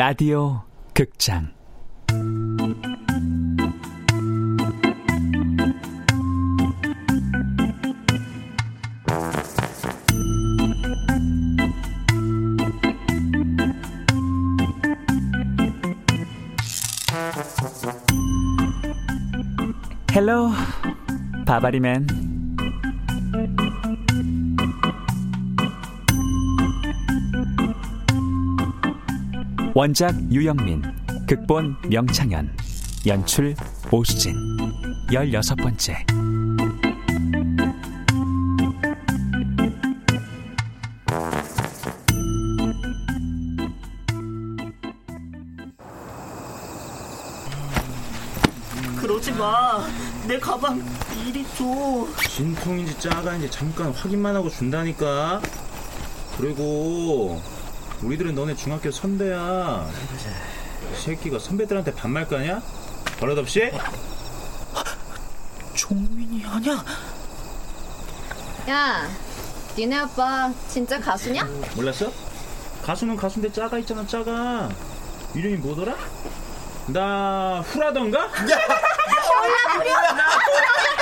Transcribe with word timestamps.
라디오 0.00 0.62
극장. 0.94 1.52
헬로 20.14 20.48
바바리맨 21.44 22.29
원작 29.72 30.14
유영민 30.32 30.82
극본 31.28 31.76
명창현 31.88 32.50
연출 33.06 33.54
오수진 33.92 34.34
열여섯 35.12 35.56
번째 35.58 36.04
그러지 49.00 49.32
마. 49.32 49.86
내 50.26 50.38
가방 50.38 50.82
이리 51.26 51.44
줘. 51.54 51.64
진통인지 52.28 52.98
짜가인지 53.00 53.50
잠깐 53.50 53.92
확인만 53.92 54.34
하고 54.34 54.48
준다니까. 54.50 55.40
그리고 56.36 57.40
우리들은 58.02 58.34
너네 58.34 58.54
중학교 58.56 58.90
선배야. 58.90 59.86
이 60.92 60.96
새끼가 61.02 61.38
선배들한테 61.38 61.94
반말 61.94 62.26
까냐? 62.26 62.60
버릇없이? 63.18 63.70
종민이 65.74 66.44
아니야? 66.46 66.82
야, 68.70 69.08
니네 69.76 69.96
아빠 69.98 70.50
진짜 70.68 70.98
가수냐? 70.98 71.44
몰랐어? 71.76 72.10
가수는 72.84 73.16
가수인데 73.16 73.52
짜가 73.52 73.78
있잖아 73.78 74.06
짜가. 74.06 74.70
이름이 75.34 75.56
뭐더라? 75.56 75.94
나 76.88 77.60
후라던가? 77.66 78.20
야 78.20 78.30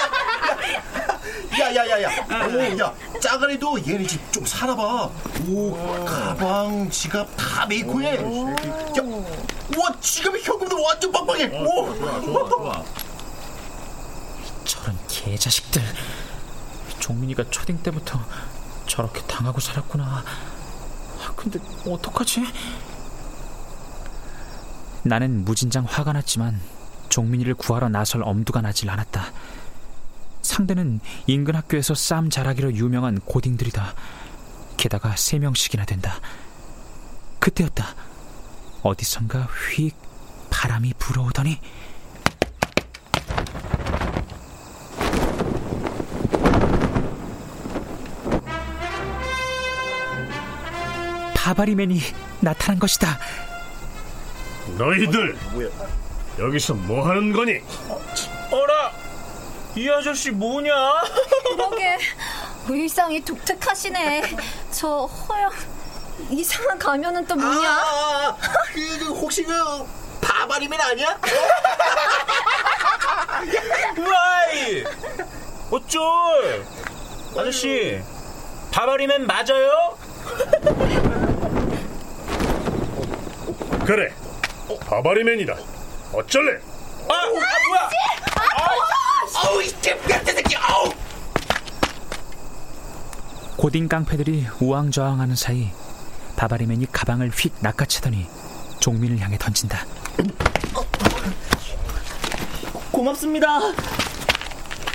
야야야 1.75 2.09
오, 2.09 2.79
야 2.81 2.93
짜가리도 3.21 3.87
얘네 3.87 4.07
집 4.07 4.19
좀 4.33 4.45
살아봐 4.45 5.11
오 5.49 6.05
가방 6.05 6.89
지갑 6.91 7.29
다 7.37 7.67
메이커해 7.67 8.17
야 8.17 9.03
와 9.79 9.95
지갑에 10.01 10.41
현금도 10.41 10.83
완전 10.83 11.13
빵빵해 11.13 11.47
오 11.65 11.95
좋아 11.99 12.49
좋아. 12.49 12.85
저런 14.65 14.99
개자식들. 15.09 15.83
종민이가 17.01 17.45
초딩 17.51 17.83
때부터 17.83 18.19
저렇게 18.87 19.21
당하고 19.23 19.61
살았구나. 19.61 20.05
아, 20.05 21.33
근데 21.37 21.59
어떡하지? 21.87 22.45
나는 25.05 25.45
무진장 25.45 25.85
화가 25.85 26.13
났지만 26.15 26.61
종민이를 27.09 27.55
구하러 27.55 27.89
나설 27.89 28.23
엄두가 28.25 28.61
나질 28.61 28.91
않았다. 28.91 29.27
상대는 30.49 31.01
인근 31.27 31.55
학교에서 31.55 31.95
쌈 31.95 32.31
잘하기로 32.31 32.73
유명한 32.75 33.21
고딩들이다. 33.21 33.95
게다가 34.77 35.15
세 35.15 35.39
명씩이나 35.39 35.85
된다. 35.85 36.21
그때였다. 37.39 37.95
어디선가 38.83 39.43
휙 39.73 39.95
바람이 40.51 40.95
불어오더니 40.99 41.61
바바리맨이 51.35 52.01
나타난 52.41 52.79
것이다. 52.79 53.19
너희들 54.79 55.37
여기서 56.39 56.75
뭐 56.75 57.09
하는 57.09 57.33
거니? 57.33 57.61
이 59.79 59.89
아저씨 59.89 60.33
뭐냐? 60.33 60.75
그러게 61.55 61.99
의상이 62.69 63.25
독특하시네. 63.25 64.23
저 64.73 65.05
허영 65.05 65.53
이상한 66.31 66.77
가면은 66.77 67.25
또 67.29 67.37
뭐냐? 67.37 67.71
아, 67.71 68.37
그, 68.75 68.99
그 68.99 69.05
혹시 69.13 69.45
그 69.45 69.53
바바리맨 70.21 70.81
아니야? 70.81 71.17
와이 73.97 74.85
어쩔 75.71 76.03
아저씨 77.37 78.01
바바리맨 78.73 79.29
맞아요? 79.29 79.97
그래 83.87 84.13
바바리맨이다 84.89 85.55
어쩔래? 86.15 86.59
아, 87.09 87.15
아우 89.49 89.63
이 89.63 89.69
잼같은 89.81 90.35
새끼 90.35 90.57
아우 90.57 90.93
고딩 93.57 93.89
깡패들이 93.89 94.47
우왕좌왕하는 94.61 95.35
사이 95.35 95.71
바바리맨이 96.37 96.93
가방을 96.93 97.31
휙 97.31 97.55
낚아채더니 97.61 98.27
종민을 98.79 99.19
향해 99.19 99.37
던진다. 99.39 99.85
고맙습니다. 102.93 103.59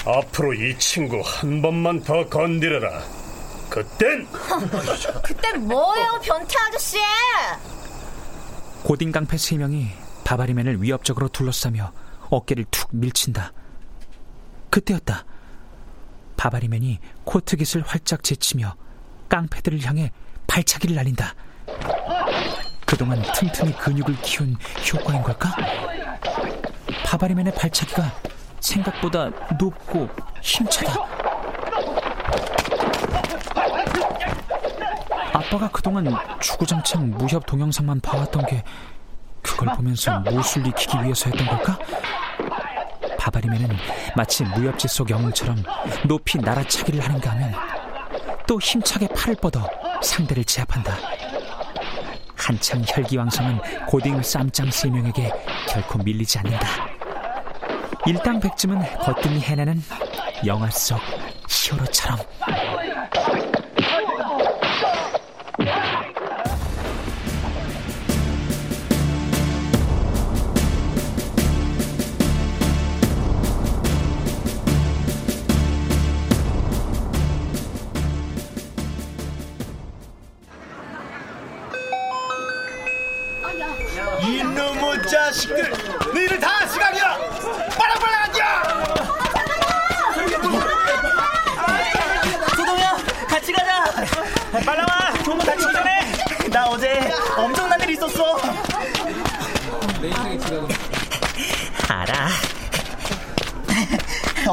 앞으로 0.06 0.54
이 0.54 0.78
친구 0.78 1.22
한 1.26 1.62
번만 1.62 2.02
더 2.04 2.28
건드려라 2.30 3.02
그땐 3.70 4.28
그때 5.24 5.54
뭐예요, 5.54 6.20
변태 6.22 6.56
아저씨? 6.68 6.98
고딩 8.84 9.12
깡패 9.12 9.38
세 9.38 9.58
명이 9.58 9.90
바바리맨을 10.24 10.82
위협적으로 10.82 11.28
둘러싸며 11.28 11.92
어깨를 12.30 12.66
툭 12.72 12.90
밀친다. 12.92 13.52
그때였다. 14.74 15.24
바바리맨이 16.36 16.98
코트깃을 17.26 17.84
활짝 17.86 18.24
제치며 18.24 18.76
깡패들을 19.30 19.86
향해 19.86 20.12
발차기를 20.48 20.96
날린다. 20.96 21.36
그동안 22.84 23.22
틈틈이 23.36 23.74
근육을 23.74 24.16
키운 24.24 24.58
효과인 24.92 25.22
걸까? 25.22 25.56
바바리맨의 27.06 27.54
발차기가 27.54 28.12
생각보다 28.62 29.30
높고 29.60 30.10
힘차다. 30.42 30.94
아빠가 35.34 35.70
그동안 35.70 36.08
주구장창 36.42 37.12
무협 37.12 37.46
동영상만 37.46 38.00
봐왔던 38.00 38.48
게 38.48 38.64
그걸 39.44 39.76
보면서 39.76 40.20
모술 40.22 40.66
익히기 40.66 40.98
위해서였던 41.04 41.46
걸까? 41.46 41.78
바바리맨은 43.24 43.70
마치 44.18 44.44
무협지 44.44 44.90
속 44.90 45.10
영웅처럼 45.10 45.64
높이 46.06 46.38
날아차기를 46.38 47.00
하는가 47.00 47.32
하면 47.32 47.54
또 48.46 48.60
힘차게 48.60 49.08
팔을 49.08 49.36
뻗어 49.36 49.66
상대를 50.02 50.44
제압한다. 50.44 50.98
한창 52.36 52.84
혈기왕성한 52.86 53.86
고딩 53.88 54.22
쌈짱 54.22 54.70
세 54.72 54.90
명에게 54.90 55.32
결코 55.70 56.00
밀리지 56.00 56.40
않는다. 56.40 56.68
일당백쯤은 58.06 58.82
거뜬히 59.00 59.40
해내는 59.40 59.82
영화 60.46 60.70
속 60.70 61.00
히어로처럼. 61.48 62.18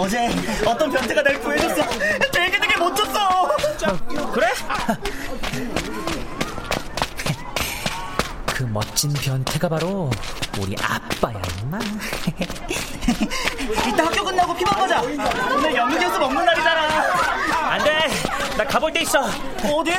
어제 0.00 0.30
어떤 0.64 0.90
변태가 0.90 1.22
날 1.22 1.38
구해줬어. 1.40 1.86
되게 2.32 2.58
되게 2.58 2.74
멋졌어. 2.78 3.50
그래? 4.32 4.46
그 8.46 8.62
멋진 8.62 9.12
변태가 9.12 9.68
바로 9.68 10.10
우리 10.58 10.74
아빠야, 10.82 11.38
임마. 11.62 11.78
이따 13.88 14.06
학교 14.06 14.24
끝나고 14.24 14.56
피방 14.56 14.78
가자. 14.80 15.02
오늘 15.02 15.76
연극 15.76 16.02
연습 16.02 16.22
없는 16.22 16.46
날이잖아. 16.46 17.70
안 17.72 17.84
돼. 17.84 18.08
나 18.56 18.64
가볼 18.64 18.90
데 18.94 19.02
있어. 19.02 19.26
어디? 19.64 19.92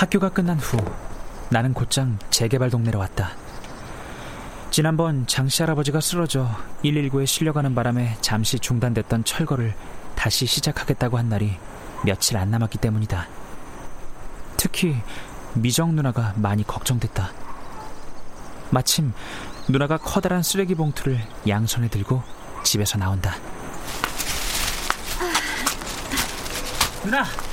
학교가 0.00 0.30
끝난 0.30 0.58
후 0.58 0.78
나는 1.50 1.74
곧장 1.74 2.18
재개발 2.30 2.70
동네로 2.70 2.98
왔다. 2.98 3.32
지난번 4.70 5.26
장씨 5.26 5.62
할아버지가 5.62 6.00
쓰러져 6.00 6.48
119에 6.82 7.26
실려가는 7.26 7.74
바람에 7.74 8.16
잠시 8.22 8.58
중단됐던 8.58 9.24
철거를 9.24 9.74
다시 10.14 10.46
시작하겠다고 10.46 11.18
한 11.18 11.28
날이 11.28 11.54
며칠 12.02 12.38
안 12.38 12.50
남았기 12.50 12.78
때문이다. 12.78 13.28
특히 14.56 14.96
미정 15.52 15.94
누나가 15.94 16.32
많이 16.36 16.66
걱정됐다. 16.66 17.32
마침 18.70 19.12
누나가 19.68 19.98
커다란 19.98 20.42
쓰레기 20.42 20.74
봉투를 20.74 21.20
양손에 21.46 21.88
들고 21.88 22.22
집에서 22.62 22.96
나온다. 22.96 23.34
누나! 27.04 27.49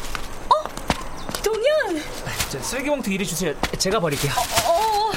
저 2.49 2.59
쓰레기 2.59 2.89
봉투 2.89 3.11
이리 3.11 3.25
주세요. 3.25 3.53
제가 3.77 3.99
버릴게요. 3.99 4.31
어. 4.31 5.11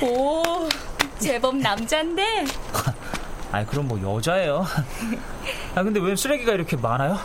오, 0.00 0.68
제법 1.18 1.56
남잔데? 1.56 2.44
아, 3.50 3.64
그럼 3.66 3.88
뭐 3.88 4.00
여자예요. 4.16 4.64
아, 5.74 5.82
근데 5.82 5.98
왜 6.00 6.14
쓰레기가 6.14 6.52
이렇게 6.52 6.76
많아요? 6.76 7.18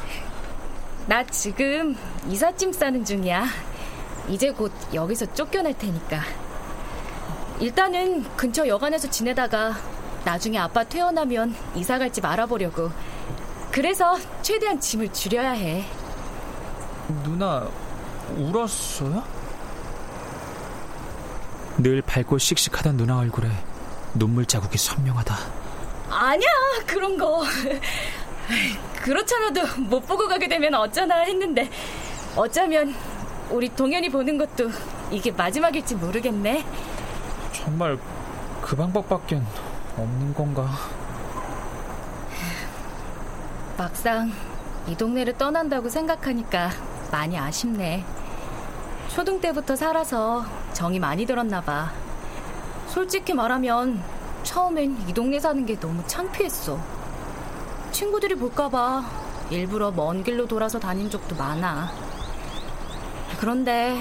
나 1.05 1.23
지금 1.25 1.95
이삿짐 2.29 2.71
싸는 2.71 3.05
중이야. 3.05 3.45
이제 4.29 4.51
곧 4.51 4.71
여기서 4.93 5.25
쫓겨날 5.33 5.77
테니까. 5.77 6.21
일단은 7.59 8.23
근처 8.37 8.67
여관에서 8.67 9.09
지내다가 9.09 9.75
나중에 10.23 10.57
아빠 10.57 10.83
퇴원하면 10.83 11.53
이사 11.75 11.99
갈 11.99 12.09
집 12.11 12.25
알아보려고. 12.25 12.89
그래서 13.73 14.19
최대한 14.43 14.79
짐을 14.79 15.11
줄여야 15.11 15.49
해. 15.53 15.83
누나, 17.23 17.67
울었어요? 18.37 19.23
늘 21.79 22.03
밝고 22.03 22.37
씩씩하던 22.37 22.97
누나 22.97 23.17
얼굴에 23.17 23.49
눈물 24.13 24.45
자국이 24.45 24.77
선명하다. 24.77 25.35
아니야, 26.07 26.47
그런 26.85 27.17
거. 27.17 27.43
그렇잖아도 29.01 29.81
못 29.81 30.01
보고 30.05 30.27
가게 30.27 30.47
되면 30.47 30.75
어쩌나 30.75 31.21
했는데 31.21 31.67
어쩌면 32.35 32.93
우리 33.49 33.69
동현이 33.69 34.09
보는 34.09 34.37
것도 34.37 34.69
이게 35.09 35.31
마지막일지 35.31 35.95
모르겠네. 35.95 36.63
정말 37.53 37.97
그 38.61 38.75
방법밖엔 38.75 39.43
없는 39.97 40.35
건가? 40.35 40.69
막상 43.77 44.31
이 44.87 44.95
동네를 44.95 45.37
떠난다고 45.37 45.89
생각하니까 45.89 46.69
많이 47.11 47.37
아쉽네. 47.37 48.05
초등 49.09 49.41
때부터 49.41 49.75
살아서 49.75 50.45
정이 50.73 50.99
많이 50.99 51.25
들었나 51.25 51.61
봐. 51.61 51.91
솔직히 52.87 53.33
말하면 53.33 54.01
처음엔 54.43 55.07
이 55.07 55.13
동네 55.13 55.39
사는 55.39 55.65
게 55.65 55.79
너무 55.79 56.03
창피했어. 56.05 56.79
친구들이 57.91 58.35
볼까봐 58.35 59.03
일부러 59.49 59.91
먼 59.91 60.23
길로 60.23 60.45
돌아서 60.45 60.79
다닌 60.79 61.09
적도 61.09 61.35
많아. 61.35 61.91
그런데 63.39 63.99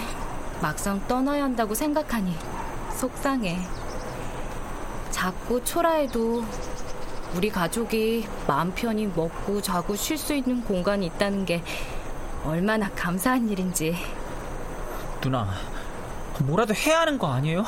막상 0.60 1.00
떠나야 1.08 1.44
한다고 1.44 1.74
생각하니 1.74 2.36
속상해. 2.94 3.58
작고 5.10 5.64
초라해도 5.64 6.44
우리 7.34 7.50
가족이 7.50 8.26
마음 8.46 8.72
편히 8.74 9.06
먹고 9.06 9.60
자고 9.62 9.96
쉴 9.96 10.18
수 10.18 10.34
있는 10.34 10.62
공간이 10.62 11.06
있다는 11.06 11.44
게 11.44 11.62
얼마나 12.44 12.90
감사한 12.90 13.48
일인지. 13.48 13.96
누나, 15.20 15.48
뭐라도 16.40 16.74
해야 16.74 17.00
하는 17.00 17.18
거 17.18 17.32
아니에요? 17.32 17.64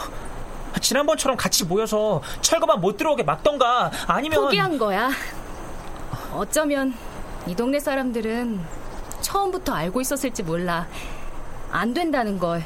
지난번처럼 0.80 1.36
같이 1.36 1.64
모여서 1.64 2.20
철거만 2.42 2.80
못 2.80 2.96
들어오게 2.96 3.22
막던가 3.22 3.90
아니면 4.06 4.42
포기한 4.42 4.76
거야. 4.76 5.10
어쩌면 6.32 6.94
이 7.46 7.54
동네 7.54 7.78
사람들은 7.78 8.60
처음부터 9.20 9.72
알고 9.72 10.00
있었을지 10.00 10.42
몰라. 10.42 10.86
안 11.70 11.94
된다는 11.94 12.38
걸. 12.38 12.64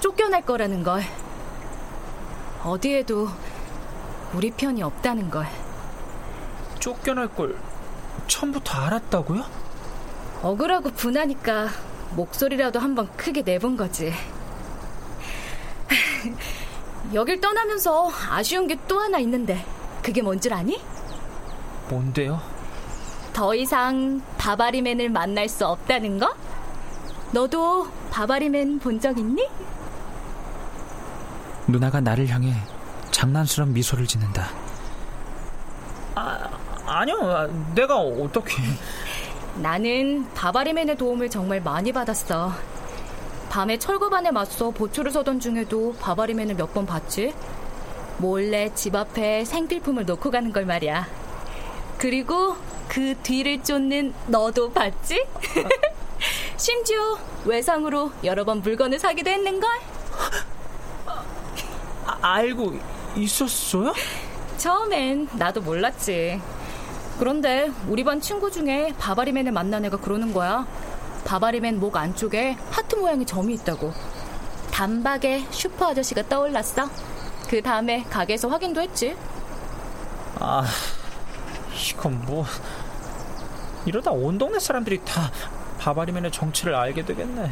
쫓겨날 0.00 0.42
거라는 0.42 0.84
걸. 0.84 1.02
어디에도 2.62 3.28
우리 4.34 4.50
편이 4.50 4.82
없다는 4.82 5.30
걸. 5.30 5.46
쫓겨날 6.92 7.28
걸 7.28 7.54
처음부터 8.28 8.78
알았다고요? 8.80 9.44
억울하고 10.42 10.90
분하니까 10.92 11.68
목소리라도 12.12 12.78
한번 12.78 13.08
크게 13.16 13.42
내본 13.42 13.76
거지. 13.76 14.12
여길 17.12 17.40
떠나면서 17.40 18.10
아쉬운 18.30 18.66
게 18.66 18.76
또 18.88 18.98
하나 19.00 19.18
있는데 19.18 19.62
그게 20.02 20.22
뭔 20.22 20.40
줄 20.40 20.54
아니? 20.54 20.80
뭔데요? 21.90 22.40
더 23.34 23.54
이상 23.54 24.22
바바리맨을 24.38 25.10
만날 25.10 25.46
수 25.48 25.66
없다는 25.66 26.18
거? 26.18 26.34
너도 27.32 27.86
바바리맨 28.10 28.78
본 28.78 28.98
적 29.00 29.18
있니? 29.18 29.46
누나가 31.66 32.00
나를 32.00 32.28
향해 32.28 32.54
장난스러운 33.10 33.74
미소를 33.74 34.06
짓는다. 34.06 34.48
아니요, 37.02 37.48
내가 37.76 37.96
어떻게? 38.00 38.56
나는 39.56 40.26
바바리맨의 40.34 40.96
도움을 40.96 41.30
정말 41.30 41.60
많이 41.60 41.92
받았어. 41.92 42.52
밤에 43.48 43.78
철거반에 43.78 44.32
맞서 44.32 44.70
보초를 44.72 45.12
서던 45.12 45.38
중에도 45.38 45.94
바바리맨을 46.00 46.56
몇 46.56 46.72
번 46.74 46.86
봤지? 46.86 47.32
몰래 48.18 48.72
집 48.74 48.96
앞에 48.96 49.44
생필품을 49.44 50.06
놓고 50.06 50.32
가는 50.32 50.52
걸 50.52 50.66
말이야. 50.66 51.06
그리고 51.98 52.56
그 52.88 53.14
뒤를 53.22 53.62
쫓는 53.62 54.12
너도 54.26 54.72
봤지? 54.72 55.24
심지어 56.56 57.16
외상으로 57.44 58.10
여러 58.24 58.44
번 58.44 58.60
물건을 58.60 58.98
사기도 58.98 59.30
했는걸? 59.30 59.70
아, 62.06 62.18
알고 62.20 62.76
있었어요? 63.16 63.92
처음엔 64.56 65.28
나도 65.34 65.60
몰랐지. 65.60 66.40
그런데 67.18 67.70
우리 67.88 68.04
반 68.04 68.20
친구 68.20 68.50
중에 68.50 68.94
바바리맨을 68.98 69.50
만난 69.52 69.84
애가 69.84 69.98
그러는 69.98 70.32
거야. 70.32 70.66
바바리맨 71.24 71.80
목 71.80 71.96
안쪽에 71.96 72.56
하트 72.70 72.94
모양의 72.94 73.26
점이 73.26 73.54
있다고. 73.54 73.92
단박에 74.70 75.46
슈퍼 75.50 75.88
아저씨가 75.88 76.28
떠올랐어. 76.28 76.88
그 77.48 77.60
다음에 77.60 78.04
가게에서 78.04 78.48
확인도 78.48 78.80
했지. 78.80 79.16
아, 80.38 80.64
이건 81.90 82.24
뭐 82.24 82.44
이러다 83.84 84.12
온 84.12 84.38
동네 84.38 84.60
사람들이 84.60 85.00
다 85.04 85.30
바바리맨의 85.80 86.30
정체를 86.30 86.74
알게 86.74 87.04
되겠네. 87.04 87.50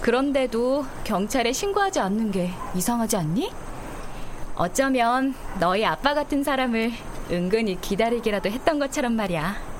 그런데도 0.00 0.86
경찰에 1.04 1.52
신고하지 1.52 2.00
않는 2.00 2.30
게 2.30 2.50
이상하지 2.74 3.16
않니? 3.16 3.52
어쩌면 4.54 5.34
너희 5.60 5.84
아빠 5.84 6.14
같은 6.14 6.42
사람을 6.44 6.92
은근히 7.30 7.80
기다리기라도 7.80 8.50
했던 8.50 8.78
것처럼 8.78 9.14
말이야. 9.14 9.74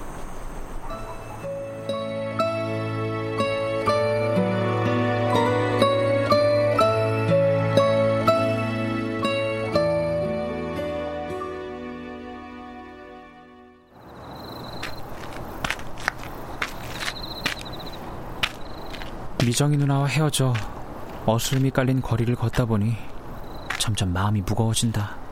미정이 19.44 19.76
누나와 19.76 20.06
헤어져 20.06 20.54
어스름이 21.26 21.70
깔린 21.70 22.00
거리를 22.00 22.34
걷다 22.34 22.64
보니 22.64 22.96
점점 23.78 24.12
마음이 24.12 24.40
무거워진다. 24.40 25.23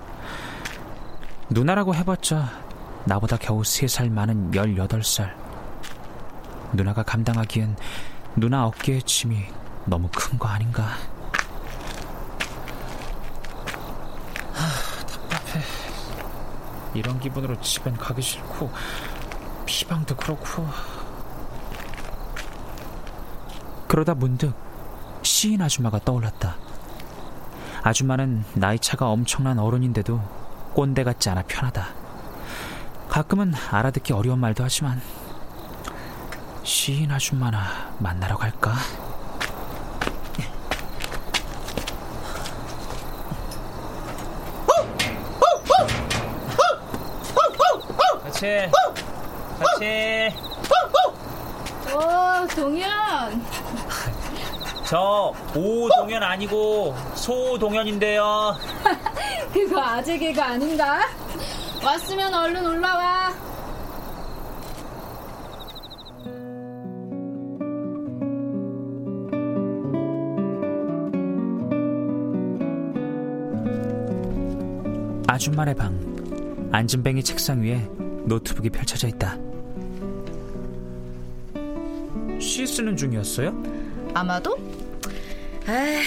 누나라고 1.53 1.95
해봤자 1.95 2.49
나보다 3.05 3.37
겨우 3.37 3.63
세 3.65 3.87
살 3.87 4.09
많은 4.11 4.53
18살. 4.53 5.33
누나가 6.73 7.03
감당하기엔 7.03 7.77
누나 8.37 8.67
어깨의 8.67 9.03
짐이 9.03 9.45
너무 9.85 10.09
큰 10.15 10.39
거 10.39 10.49
아닌가. 10.49 10.83
하, 14.53 15.07
답답해. 15.07 15.63
이런 16.95 17.19
기분으로 17.21 17.61
집엔 17.61 17.97
가기 17.97 18.23
싫고 18.23 18.71
피방도 19.67 20.17
그렇고. 20.17 20.67
그러다 23.89 24.15
문득 24.15 24.55
시인 25.23 25.61
아줌마가 25.61 25.99
떠올랐다. 25.99 26.57
아줌마는 27.83 28.45
나이 28.55 28.79
차가 28.79 29.09
엄청난 29.11 29.59
어른인데도 29.59 30.21
꼰대 30.75 31.05
같지 31.05 31.29
않아 31.31 31.43
편하다. 31.47 31.87
가끔은 33.09 33.53
알아듣기 33.71 34.13
어려운 34.13 34.39
말도 34.39 34.65
하지만 34.65 35.01
시인 36.63 37.11
아줌마나 37.11 37.91
만나러 37.99 38.37
갈까? 38.37 38.73
같이 48.25 48.71
같이 49.59 50.35
어, 51.95 52.47
동현. 52.55 52.91
저 54.85 55.33
오동현 55.55 56.23
아니고 56.23 56.97
소동현인데요 57.15 58.57
그거 59.73 59.83
아재 59.83 60.19
개가 60.19 60.49
아닌가? 60.49 61.01
왔으면 61.83 62.35
얼른 62.35 62.67
올라와. 62.67 63.33
아줌마네 75.27 75.73
방 75.75 76.69
안진뱅이 76.73 77.23
책상 77.23 77.63
위에 77.63 77.89
노트북이 78.27 78.69
펼쳐져 78.71 79.09
있다. 79.09 79.39
시 82.39 82.67
쓰는 82.67 82.97
중이었어요? 82.97 83.55
아마도? 84.15 84.57
아, 85.67 86.01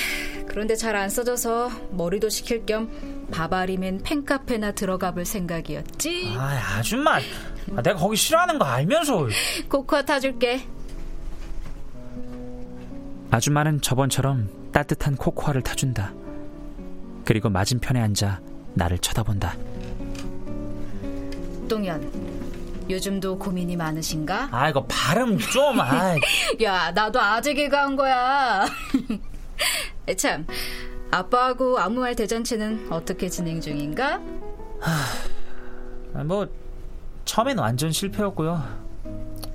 그런데 0.48 0.76
잘 0.76 0.96
안 0.96 1.10
써져서 1.10 1.70
머리도 1.92 2.30
식힐 2.30 2.66
겸 2.66 2.90
바바리맨 3.32 4.02
팬카페나 4.04 4.72
들어가 4.72 5.12
볼 5.12 5.26
생각이었지. 5.26 6.34
아 6.38 6.78
아줌마 6.78 7.18
아, 7.18 7.82
내가 7.82 7.96
거기 7.96 8.16
싫어하는 8.16 8.60
거 8.60 8.66
알면서 8.66 9.28
코코아 9.70 10.04
타줄게. 10.04 10.68
아줌마는 13.32 13.82
저번처럼 13.82 14.50
따뜻한 14.72 15.16
코코아를 15.16 15.62
타준다. 15.62 16.14
그리고 17.26 17.50
맞은편에 17.50 18.00
앉아 18.00 18.40
나를 18.76 19.00
쳐다본다. 19.00 19.56
동현, 21.68 22.12
요즘도 22.90 23.40
고민이 23.40 23.76
많으신가? 23.76 24.50
아 24.52 24.70
이거 24.70 24.86
발음 24.86 25.38
좀 25.40 25.80
아. 25.82 26.16
야, 26.62 26.92
나도 26.92 27.20
아재 27.20 27.54
개가 27.56 27.84
한 27.84 27.96
거야. 27.96 28.66
참, 30.18 30.46
아빠하고 31.12 31.78
아무 31.80 32.02
말 32.02 32.16
대잔치는 32.16 32.88
어떻게 32.92 33.30
진행 33.30 33.62
중인가? 33.62 34.20
아, 36.14 36.24
뭐 36.24 36.48
처음엔 37.26 37.58
완전 37.58 37.92
실패였고요. 37.92 38.62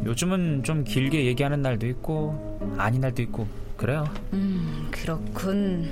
요즘은 0.05 0.63
좀 0.63 0.85
길게 0.85 1.27
얘기하는 1.27 1.61
날도 1.63 1.87
있고 1.89 2.59
아닌 2.79 3.03
날도 3.03 3.23
있고 3.23 3.47
그래요. 3.77 4.05
음, 4.33 4.89
그렇군. 4.91 5.89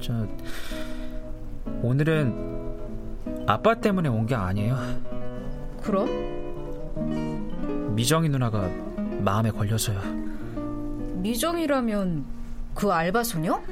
저 0.00 0.26
오늘은 1.82 3.44
아빠 3.46 3.74
때문에 3.74 4.08
온 4.08 4.26
게 4.26 4.34
아니에요. 4.34 4.76
그럼? 5.82 6.41
미정이 7.94 8.28
누나가 8.28 8.68
마음에 9.20 9.50
걸려서요. 9.50 10.00
미정이라면 11.22 12.24
그 12.74 12.92
알바 12.92 13.22
소녀? 13.24 13.62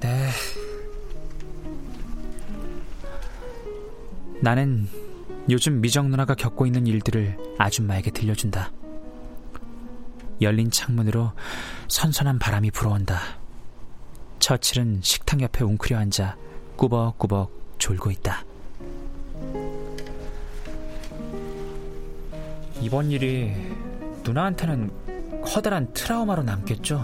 네. 0.00 0.28
나는 4.40 4.88
요즘 5.48 5.80
미정 5.80 6.10
누나가 6.10 6.34
겪고 6.34 6.66
있는 6.66 6.86
일들을 6.86 7.36
아줌마에게 7.58 8.10
들려준다. 8.10 8.72
열린 10.40 10.70
창문으로 10.70 11.32
선선한 11.88 12.38
바람이 12.38 12.70
불어온다. 12.70 13.20
처칠은 14.40 15.00
식탁 15.02 15.40
옆에 15.40 15.64
웅크려 15.64 15.96
앉아 15.98 16.36
꾸벅꾸벅 16.76 17.76
졸고 17.78 18.10
있다. 18.10 18.44
이번 22.84 23.10
일이 23.10 23.50
누나한테는 24.24 24.90
커다란 25.42 25.90
트라우마로 25.94 26.42
남겠죠? 26.42 26.96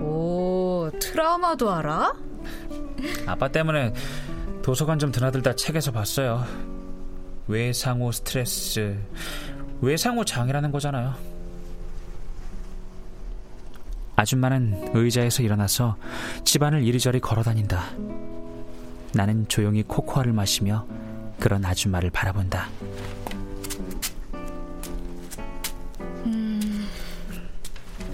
오, 0.00 0.90
트라우마도 0.98 1.70
알아? 1.70 2.14
아빠 3.26 3.46
때문에 3.46 3.92
도서관 4.62 4.98
좀 4.98 5.12
드나들다 5.12 5.54
책에서 5.54 5.92
봤어요. 5.92 6.42
외상후 7.48 8.12
스트레스, 8.12 8.96
외상후 9.82 10.24
장이라는 10.24 10.72
거잖아요. 10.72 11.12
아줌마는 14.16 14.92
의자에서 14.94 15.42
일어나서 15.42 15.98
집안을 16.44 16.82
이리저리 16.82 17.20
걸어 17.20 17.42
다닌다. 17.42 17.90
나는 19.12 19.46
조용히 19.48 19.82
코코아를 19.82 20.32
마시며 20.32 20.86
그런 21.38 21.62
아줌마를 21.62 22.08
바라본다. 22.08 22.70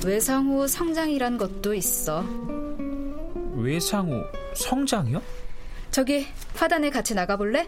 외상후 0.05 0.67
성장이란 0.67 1.39
것도 1.39 1.75
있어. 1.75 2.25
외상후 3.55 4.23
성장이요? 4.55 5.23
저기 5.91 6.27
화단에 6.57 6.91
같이 6.91 7.15
나가볼래? 7.15 7.67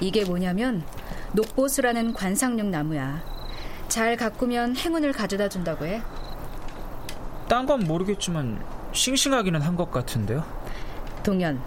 이게 0.00 0.24
뭐냐면 0.24 0.84
녹보수라는 1.32 2.12
관상용 2.12 2.70
나무야. 2.70 3.22
잘 3.88 4.16
가꾸면 4.16 4.76
행운을 4.76 5.12
가져다 5.12 5.48
준다고 5.48 5.86
해. 5.86 6.02
딴 7.48 7.66
건 7.66 7.84
모르겠지만 7.84 8.58
싱싱하기는 8.94 9.60
한 9.60 9.76
것 9.76 9.90
같은데요. 9.90 10.44
동현, 11.24 11.60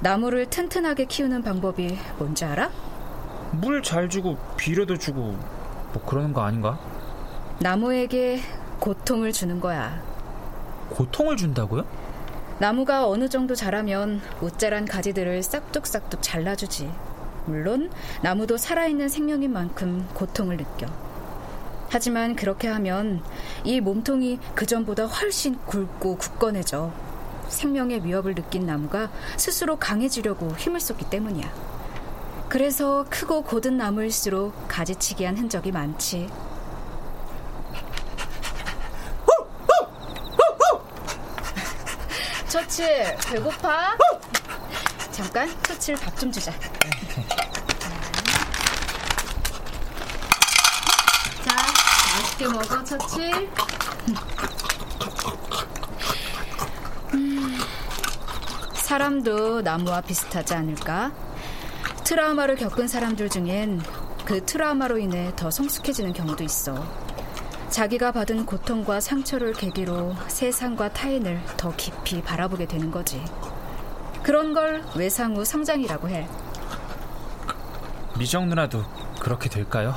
나무를 0.00 0.46
튼튼하게 0.48 1.06
키우는 1.06 1.42
방법이 1.42 1.98
뭔지 2.18 2.44
알아? 2.44 2.70
물 3.52 3.82
잘 3.82 4.08
주고 4.08 4.36
비료도 4.56 4.96
주고 4.98 5.20
뭐 5.92 6.02
그러는 6.06 6.32
거 6.32 6.42
아닌가? 6.42 6.78
나무에게 7.60 8.40
고통을 8.80 9.32
주는 9.32 9.60
거야. 9.60 10.00
고통을 10.90 11.36
준다고요? 11.36 11.84
나무가 12.58 13.08
어느 13.08 13.28
정도 13.28 13.54
자라면 13.54 14.20
옷자란 14.40 14.84
가지들을 14.86 15.42
싹둑싹둑 15.42 16.22
잘라주지. 16.22 16.90
물론 17.46 17.90
나무도 18.22 18.56
살아있는 18.56 19.08
생명인 19.08 19.52
만큼 19.52 20.06
고통을 20.14 20.56
느껴. 20.56 20.86
하지만 21.88 22.36
그렇게 22.36 22.68
하면 22.68 23.22
이 23.64 23.80
몸통이 23.80 24.38
그전보다 24.54 25.06
훨씬 25.06 25.58
굵고 25.66 26.18
굳건해져. 26.18 26.92
생명의 27.48 28.04
위협을 28.04 28.34
느낀 28.34 28.66
나무가 28.66 29.10
스스로 29.36 29.76
강해지려고 29.78 30.50
힘을 30.56 30.80
쏟기 30.80 31.08
때문이야. 31.08 31.48
그래서 32.48 33.04
크고 33.10 33.42
곧은 33.42 33.76
나무일수록 33.76 34.68
가지치기한 34.68 35.36
흔적이 35.36 35.72
많지. 35.72 36.28
처칠 42.48 43.16
배고파? 43.26 43.96
잠깐 45.10 45.48
처칠 45.62 45.96
밥 45.96 46.16
좀 46.16 46.30
주자. 46.32 46.52
자, 46.52 46.58
맛있게 52.36 52.48
먹어 52.48 52.84
처칠. 52.84 53.50
음, 57.14 57.58
사람도 58.74 59.62
나무와 59.62 60.00
비슷하지 60.02 60.54
않을까? 60.54 61.12
트라우마를 62.04 62.56
겪은 62.56 62.88
사람들 62.88 63.30
중엔 63.30 63.80
그 64.24 64.44
트라우마로 64.44 64.98
인해 64.98 65.32
더 65.34 65.50
성숙해지는 65.50 66.12
경우도 66.12 66.44
있어. 66.44 66.86
자기가 67.70 68.12
받은 68.12 68.46
고통과 68.46 69.00
상처를 69.00 69.52
계기로 69.52 70.14
세상과 70.28 70.92
타인을 70.92 71.40
더 71.56 71.74
깊이 71.76 72.22
바라보게 72.22 72.66
되는 72.66 72.90
거지. 72.90 73.22
그런 74.22 74.52
걸 74.52 74.84
외상 74.94 75.36
후 75.36 75.44
성장이라고 75.44 76.08
해. 76.08 76.28
미정 78.18 78.48
누나도 78.48 78.84
그렇게 79.20 79.48
될까요? 79.48 79.94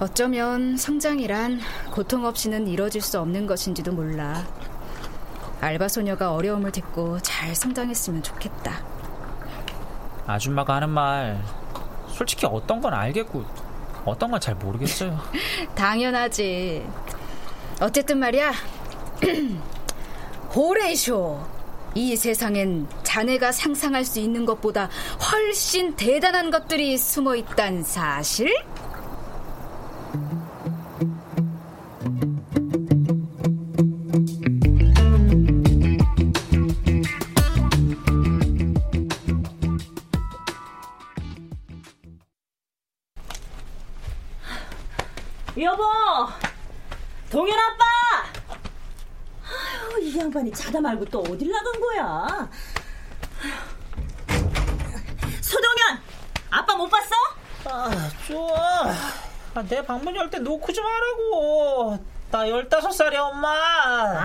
어쩌면 0.00 0.76
성장이란 0.76 1.60
고통 1.92 2.24
없이는 2.24 2.66
이뤄질 2.66 3.00
수 3.00 3.18
없는 3.20 3.46
것인지도 3.46 3.92
몰라. 3.92 4.44
알바 5.60 5.88
소녀가 5.88 6.32
어려움을 6.32 6.72
딛고 6.72 7.20
잘 7.20 7.54
성장했으면 7.54 8.22
좋겠다. 8.22 8.84
아줌마가 10.26 10.76
하는 10.76 10.90
말 10.90 11.42
솔직히 12.08 12.46
어떤 12.46 12.80
건 12.80 12.92
알겠고 12.94 13.44
어떤 14.04 14.30
건 14.30 14.40
잘 14.40 14.54
모르겠어요. 14.56 15.18
당연하지. 15.74 16.84
어쨌든 17.80 18.18
말이야. 18.18 18.52
호레이쇼. 20.54 21.40
이 21.96 22.16
세상엔 22.16 22.88
자네가 23.04 23.52
상상할 23.52 24.04
수 24.04 24.18
있는 24.18 24.44
것보다 24.44 24.90
훨씬 25.30 25.94
대단한 25.94 26.50
것들이 26.50 26.98
숨어 26.98 27.36
있단 27.36 27.84
사실? 27.84 28.52
이 49.98 50.16
양반이 50.18 50.52
자다 50.52 50.80
말고 50.80 51.04
또 51.06 51.20
어딜 51.20 51.50
나간 51.50 51.72
거야? 51.80 52.48
소동현, 55.40 56.00
아빠 56.50 56.74
못 56.76 56.88
봤어? 56.88 57.14
아, 57.66 58.10
좋아. 58.26 58.90
아, 59.54 59.62
내 59.68 59.84
방문 59.84 60.14
열 60.16 60.28
때 60.30 60.38
놓고 60.38 60.72
좀 60.72 60.84
하라고. 60.84 61.98
나 62.30 62.48
열다섯 62.48 62.92
살이야, 62.92 63.22
엄마. 63.22 63.48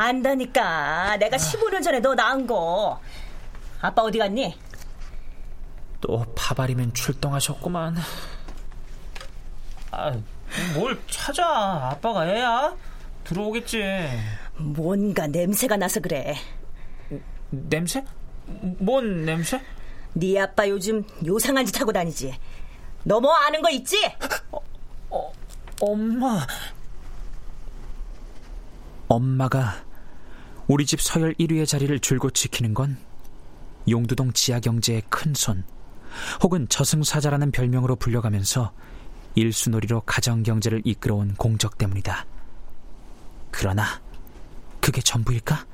안다니까. 0.06 1.18
내가 1.18 1.38
15년 1.38 1.84
전에 1.84 2.00
너 2.00 2.16
낳은 2.16 2.48
거. 2.48 3.00
아빠 3.82 4.02
어디 4.02 4.18
갔니? 4.18 4.58
또 6.02 6.26
파발이면 6.36 6.94
출동하셨구만. 6.94 7.96
아, 9.92 10.12
뭘 10.74 11.00
찾아. 11.10 11.90
아빠가 11.92 12.26
애야? 12.28 12.74
들어오겠지. 13.26 13.84
뭔가 14.60 15.28
냄새가 15.28 15.78
나서 15.78 16.00
그래. 16.00 16.36
냄새? 17.50 18.04
뭔 18.80 19.26
냄새? 19.26 19.62
네 20.14 20.40
아빠 20.40 20.68
요즘 20.70 21.04
요상한 21.26 21.66
짓 21.66 21.80
하고 21.80 21.92
다니지. 21.92 22.34
너 23.04 23.20
뭐 23.20 23.34
아는 23.34 23.62
거 23.62 23.70
있지? 23.70 23.98
어, 24.52 24.60
어, 25.10 25.32
엄마. 25.82 26.46
엄마가 29.08 29.84
우리 30.68 30.86
집 30.86 31.02
서열 31.02 31.34
1위의 31.36 31.66
자리를 31.66 31.98
줄곧 32.00 32.34
지키는 32.34 32.74
건 32.74 32.98
용두동 33.90 34.34
지하경제의 34.34 35.04
큰 35.10 35.34
손 35.34 35.64
혹은 36.44 36.68
저승사자라는 36.70 37.52
별명으로 37.52 37.96
불려가면서 37.96 38.72
일수놀이로 39.36 40.02
가정경제를 40.02 40.82
이끌어온 40.84 41.36
공적 41.36 41.78
때문이다. 41.78 42.26
그러나 43.52 44.02
그게 44.90 45.02
전부일까? 45.02 45.68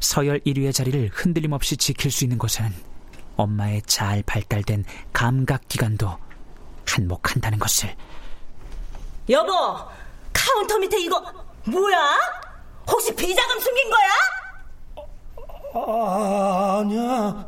서열 0.00 0.38
1위의 0.46 0.72
자리를 0.72 1.10
흔들림 1.12 1.50
없이 1.50 1.76
지킬 1.76 2.12
수 2.12 2.22
있는 2.22 2.38
것에는 2.38 2.72
엄마의 3.34 3.82
잘 3.86 4.22
발달된 4.22 4.84
감각기관도 5.12 6.16
한몫한다는 6.86 7.58
것을 7.58 7.96
여보 9.28 9.50
카운터 10.32 10.78
밑에 10.78 11.00
이거 11.00 11.20
뭐야? 11.64 11.98
혹시 12.88 13.12
비자금 13.16 13.58
숨긴 13.58 13.90
거야? 13.90 14.08
아, 15.74 16.78
아니야. 16.78 17.46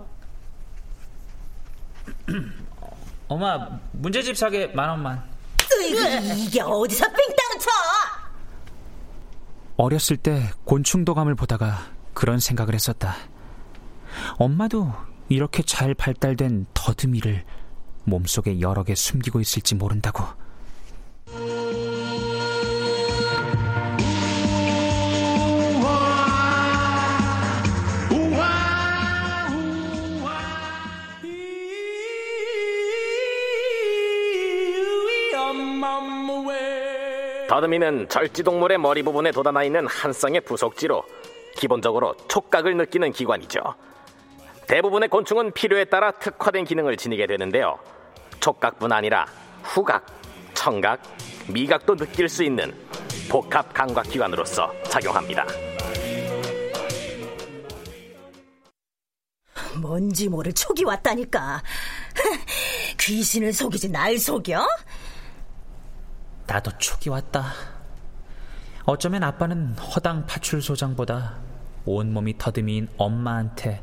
엄마, 3.29 3.79
문제집 3.93 4.37
사게 4.37 4.67
만 4.67 4.91
원만. 4.91 5.23
이게 6.37 6.61
어디서 6.61 7.07
쳐? 7.07 7.40
어렸을 9.81 10.19
때 10.19 10.43
곤충도감을 10.65 11.35
보다가 11.35 11.79
그런 12.13 12.39
생각을 12.39 12.75
했었다. 12.75 13.15
엄마도 14.37 14.93
이렇게 15.31 15.63
잘 15.63 15.95
발달된 15.95 16.67
더듬이를 16.75 17.45
몸속에 18.05 18.61
여러 18.61 18.85
개 18.85 18.95
숨기고 18.95 19.41
있을지 19.41 19.75
모른다고. 19.75 20.23
더듬이는 37.51 38.09
절지동물의 38.09 38.79
머리 38.79 39.03
부분에 39.03 39.33
돋아나 39.33 39.65
있는 39.65 39.85
한 39.89 40.13
쌍의 40.13 40.43
부속지로 40.43 41.03
기본적으로 41.57 42.15
촉각을 42.29 42.77
느끼는 42.77 43.11
기관이죠. 43.11 43.59
대부분의 44.69 45.09
곤충은 45.09 45.51
필요에 45.51 45.87
따라 45.87 46.13
특화된 46.13 46.65
기능을 46.65 46.97
지니게 46.97 47.27
되는데요. 47.27 47.77
촉각뿐 48.39 48.93
아니라 48.93 49.27
후각, 49.65 50.07
청각, 50.55 51.03
미각도 51.49 51.97
느낄 51.97 52.29
수 52.29 52.45
있는 52.45 52.73
복합 53.29 53.75
감각 53.75 54.05
기관으로서 54.05 54.73
작용합니다. 54.85 55.45
뭔지 59.75 60.29
모를 60.29 60.53
촉이 60.53 60.85
왔다니까. 60.85 61.65
귀신을 63.01 63.53
속이지 63.53 63.89
날 63.89 64.19
속여? 64.19 64.65
나도 66.51 66.77
촉이 66.79 67.09
왔다. 67.11 67.55
어쩌면 68.85 69.23
아빠는 69.23 69.77
허당 69.77 70.27
파출소장보다 70.27 71.37
온몸이 71.85 72.39
더듬이인 72.39 72.89
엄마한테 72.97 73.81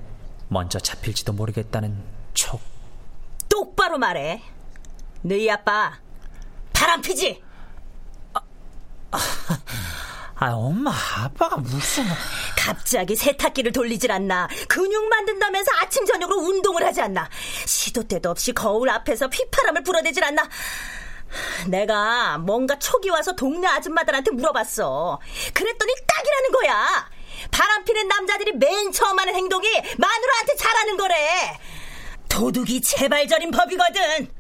먼저 0.50 0.78
잡힐지도 0.78 1.32
모르겠다는 1.32 1.98
촉. 2.34 2.60
똑바로 3.48 3.98
말해. 3.98 4.44
너희 5.22 5.50
아빠 5.50 5.98
바람 6.74 7.02
피지? 7.02 7.42
아, 10.40 10.52
엄마, 10.52 10.92
아빠가 11.24 11.56
무슨... 11.56 12.04
갑자기 12.58 13.16
세탁기를 13.16 13.72
돌리질 13.72 14.12
않나. 14.12 14.48
근육 14.68 15.08
만든다면서 15.08 15.72
아침, 15.82 16.06
저녁으로 16.06 16.38
운동을 16.38 16.86
하지 16.86 17.02
않나. 17.02 17.28
시도 17.66 18.04
때도 18.04 18.30
없이 18.30 18.52
거울 18.52 18.90
앞에서 18.90 19.28
휘파람을 19.28 19.84
불어대질 19.84 20.24
않나. 20.26 20.48
내가 21.68 22.38
뭔가 22.38 22.78
촉이 22.80 23.10
와서 23.10 23.34
동네 23.34 23.68
아줌마들한테 23.68 24.32
물어봤어. 24.32 25.20
그랬더니 25.54 25.94
딱이라는 26.08 26.52
거야. 26.52 27.10
바람 27.52 27.84
피는 27.84 28.08
남자들이 28.08 28.54
맨 28.54 28.92
처음 28.92 29.20
하는 29.20 29.34
행동이 29.36 29.68
마누라한테 29.98 30.56
잘하는 30.58 30.98
거래. 30.98 31.60
도둑이 32.30 32.82
재발절인 32.82 33.52
법이거든. 33.52 34.37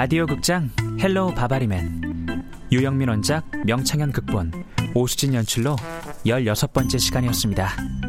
라디오 0.00 0.24
극장 0.24 0.70
헬로우 0.98 1.34
바바리맨 1.34 2.46
유영민 2.72 3.10
원작 3.10 3.44
명창현 3.66 4.12
극본 4.12 4.50
오수진 4.94 5.34
연출로 5.34 5.76
16번째 6.24 6.98
시간이었습니다. 6.98 7.99